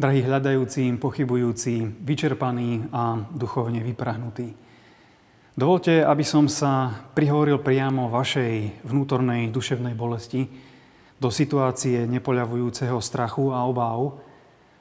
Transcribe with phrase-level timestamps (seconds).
[0.00, 4.56] drahí hľadajúci, pochybujúci, vyčerpaní a duchovne vyprahnutí.
[5.52, 10.48] Dovolte, aby som sa prihovoril priamo vašej vnútornej duševnej bolesti
[11.20, 14.24] do situácie nepoľavujúceho strachu a obáv,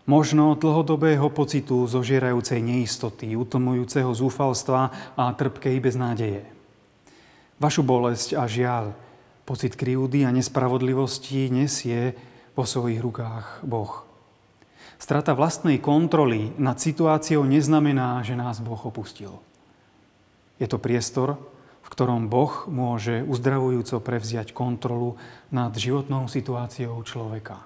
[0.08, 6.48] možno dlhodobého pocitu zožierajúcej neistoty, utlmujúceho zúfalstva a trpkej beznádeje.
[7.60, 8.96] Vašu bolesť a žiaľ,
[9.44, 12.16] pocit krivdy a nespravodlivosti nesie
[12.56, 14.09] vo svojich rukách Boh.
[15.00, 19.40] Strata vlastnej kontroly nad situáciou neznamená, že nás Boh opustil.
[20.60, 21.40] Je to priestor,
[21.80, 25.16] v ktorom Boh môže uzdravujúco prevziať kontrolu
[25.56, 27.64] nad životnou situáciou človeka.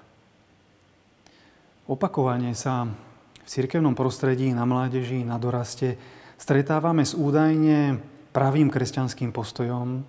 [1.90, 2.86] Opakovane sa
[3.44, 6.00] v cirkevnom prostredí, na mládeži, na doraste
[6.40, 8.00] stretávame s údajne
[8.32, 10.06] pravým kresťanským postojom,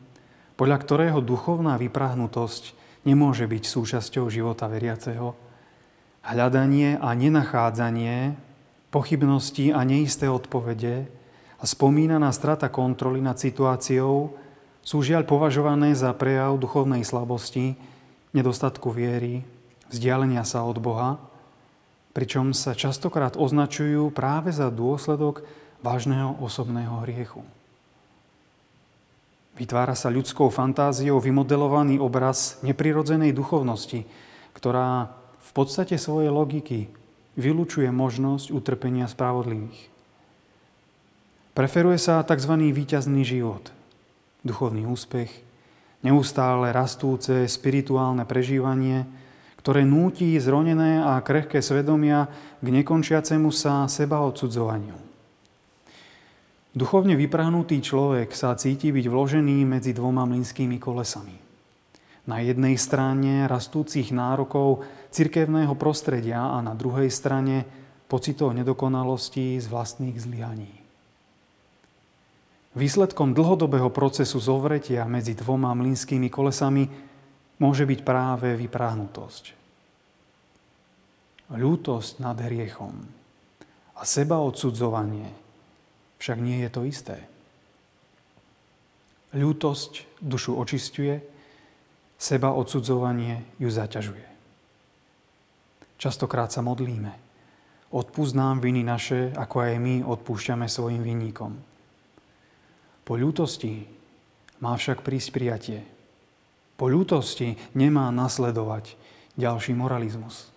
[0.56, 2.72] podľa ktorého duchovná vyprahnutosť
[3.04, 5.36] nemôže byť súčasťou života veriaceho,
[6.26, 8.34] hľadanie a nenachádzanie,
[8.90, 11.06] pochybnosti a neisté odpovede
[11.62, 14.34] a spomínaná strata kontroly nad situáciou
[14.86, 17.78] sú žiaľ považované za prejav duchovnej slabosti,
[18.34, 19.42] nedostatku viery,
[19.90, 21.18] vzdialenia sa od Boha,
[22.14, 25.44] pričom sa častokrát označujú práve za dôsledok
[25.82, 27.42] vážneho osobného hriechu.
[29.56, 34.04] Vytvára sa ľudskou fantáziou vymodelovaný obraz neprirodzenej duchovnosti,
[34.52, 36.90] ktorá v podstate svojej logiky
[37.38, 39.94] vylúčuje možnosť utrpenia spravodlivých.
[41.54, 42.52] Preferuje sa tzv.
[42.74, 43.72] výťazný život,
[44.44, 45.32] duchovný úspech,
[46.04, 49.08] neustále rastúce spirituálne prežívanie,
[49.62, 52.28] ktoré núti zronené a krehké svedomia
[52.60, 54.98] k nekončiacemu sa seba odsudzovaniu.
[56.76, 61.45] Duchovne vyprahnutý človek sa cíti byť vložený medzi dvoma mlynskými kolesami.
[62.26, 64.82] Na jednej strane rastúcich nárokov
[65.14, 67.66] cirkevného prostredia a na druhej strane
[68.10, 70.74] pocitov nedokonalosti z vlastných zlyhaní.
[72.76, 76.84] Výsledkom dlhodobého procesu zovretia medzi dvoma mlynskými kolesami
[77.62, 79.44] môže byť práve vypráhnutosť.
[81.56, 83.06] Ľútosť nad hriechom
[83.96, 85.30] a seba odsudzovanie
[86.20, 87.18] však nie je to isté.
[89.32, 91.22] Ľútosť dušu očistuje,
[92.26, 94.26] Seba odsudzovanie ju zaťažuje.
[96.02, 97.14] Častokrát sa modlíme.
[97.94, 101.54] Odpúsť nám viny naše, ako aj my odpúšťame svojim vinníkom.
[103.06, 103.86] Po ľútosti
[104.58, 105.80] má však prísť prijatie.
[106.82, 108.98] Po ľútosti nemá nasledovať
[109.38, 110.50] ďalší moralizmus.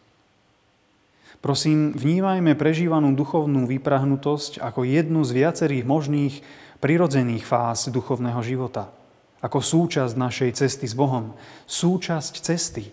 [1.44, 6.34] Prosím, vnímajme prežívanú duchovnú vyprahnutosť ako jednu z viacerých možných
[6.80, 8.88] prirodzených fáz duchovného života–
[9.38, 11.34] ako súčasť našej cesty s Bohom.
[11.70, 12.90] Súčasť cesty,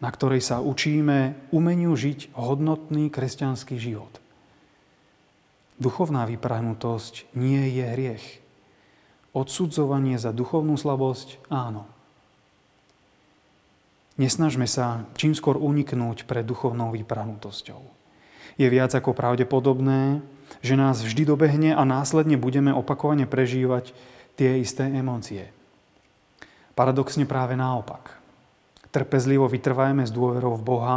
[0.00, 4.12] na ktorej sa učíme umeniu žiť hodnotný kresťanský život.
[5.76, 8.26] Duchovná vyprahnutosť nie je hriech.
[9.36, 11.84] Odsudzovanie za duchovnú slabosť áno.
[14.16, 17.84] Nesnažme sa čím skôr uniknúť pred duchovnou vyprahnutosťou.
[18.56, 20.24] Je viac ako pravdepodobné,
[20.64, 23.92] že nás vždy dobehne a následne budeme opakovane prežívať
[24.40, 25.52] tie isté emócie.
[26.76, 28.20] Paradoxne práve naopak.
[28.92, 30.96] Trpezlivo vytrvajme s dôverou v Boha,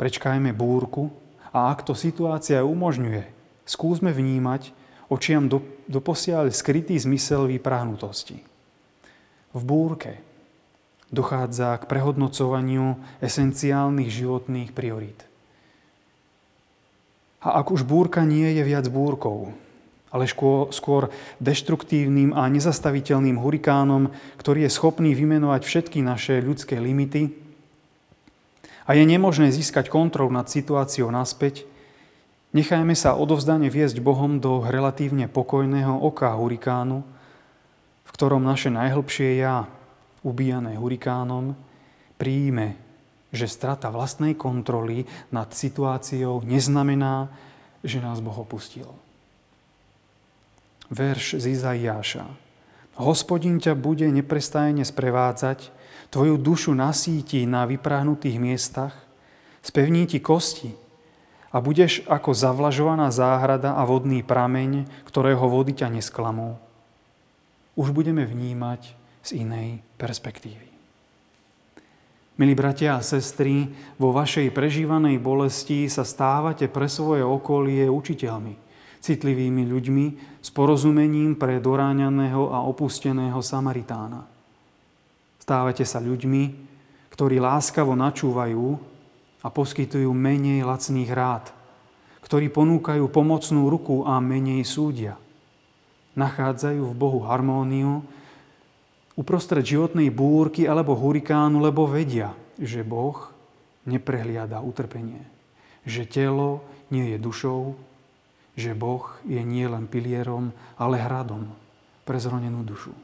[0.00, 1.12] prečkajme búrku
[1.52, 3.28] a ak to situácia umožňuje,
[3.68, 4.72] skúsme vnímať
[5.12, 8.40] očiam do, doposiaľ skrytý zmysel vyprahnutosti.
[9.52, 10.20] V búrke
[11.12, 15.28] dochádza k prehodnocovaniu esenciálnych životných priorít.
[17.44, 19.54] A ak už búrka nie je viac búrkou,
[20.16, 20.24] ale
[20.72, 21.12] skôr
[21.44, 24.08] deštruktívnym a nezastaviteľným hurikánom,
[24.40, 27.36] ktorý je schopný vymenovať všetky naše ľudské limity.
[28.88, 31.68] A je nemožné získať kontrol nad situáciou naspäť,
[32.56, 37.04] nechajme sa odovzdane viesť Bohom do relatívne pokojného oka hurikánu,
[38.06, 39.68] v ktorom naše najhlbšie ja,
[40.24, 41.52] ubíjané hurikánom,
[42.16, 42.80] príjme,
[43.34, 47.28] že strata vlastnej kontroly nad situáciou neznamená,
[47.84, 48.88] že nás Boh opustil
[50.90, 52.24] verš z Izaiáša.
[52.96, 55.68] Hospodin ťa bude neprestajne sprevádzať,
[56.08, 58.94] tvoju dušu nasíti na vypráhnutých miestach,
[59.60, 60.72] spevní ti kosti
[61.52, 66.56] a budeš ako zavlažovaná záhrada a vodný prameň, ktorého vody ťa nesklamú.
[67.76, 70.72] Už budeme vnímať z inej perspektívy.
[72.36, 78.60] Milí bratia a sestry, vo vašej prežívanej bolesti sa stávate pre svoje okolie učiteľmi–
[79.06, 80.06] citlivými ľuďmi
[80.42, 84.26] s porozumením pre doráňaného a opusteného Samaritána.
[85.38, 86.42] Stávate sa ľuďmi,
[87.14, 88.64] ktorí láskavo načúvajú
[89.40, 91.54] a poskytujú menej lacných rád,
[92.26, 95.14] ktorí ponúkajú pomocnú ruku a menej súdia.
[96.18, 98.02] Nachádzajú v Bohu harmóniu
[99.14, 103.30] uprostred životnej búrky alebo hurikánu, lebo vedia, že Boh
[103.86, 105.22] neprehliada utrpenie.
[105.86, 106.50] Že telo
[106.90, 107.78] nie je dušou,
[108.56, 110.50] že Boh je nie len pilierom,
[110.80, 111.52] ale hradom
[112.08, 112.96] pre zronenú dušu.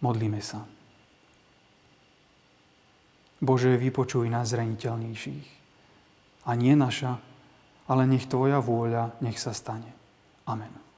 [0.00, 0.64] Modlíme sa.
[3.40, 5.48] Bože, vypočuj nás zraniteľnejších
[6.44, 7.18] a nie naša,
[7.88, 9.90] ale nech Tvoja vôľa nech sa stane.
[10.44, 10.89] Amen.